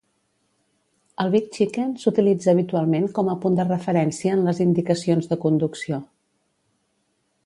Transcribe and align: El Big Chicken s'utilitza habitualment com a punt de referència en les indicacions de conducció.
El 1.25 1.27
Big 1.33 1.49
Chicken 1.57 1.91
s'utilitza 2.03 2.49
habitualment 2.57 3.05
com 3.19 3.29
a 3.33 3.37
punt 3.43 3.59
de 3.59 3.65
referència 3.67 4.39
en 4.39 4.41
les 4.47 4.63
indicacions 4.65 5.29
de 5.35 5.39
conducció. 5.45 6.01